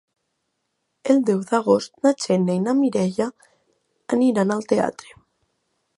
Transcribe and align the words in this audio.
El 1.15 1.19
deu 1.27 1.43
d'agost 1.51 1.93
na 2.07 2.13
Xènia 2.25 2.55
i 2.61 2.63
na 2.63 2.75
Mireia 2.79 3.27
aniran 4.19 4.57
al 4.57 4.67
teatre. 4.73 5.17